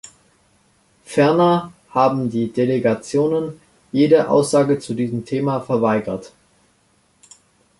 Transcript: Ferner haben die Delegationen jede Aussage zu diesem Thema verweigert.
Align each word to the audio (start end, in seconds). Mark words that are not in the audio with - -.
Ferner 1.05 1.73
haben 1.91 2.31
die 2.31 2.51
Delegationen 2.51 3.61
jede 3.91 4.31
Aussage 4.31 4.79
zu 4.79 4.95
diesem 4.95 5.25
Thema 5.25 5.61
verweigert. 5.61 6.33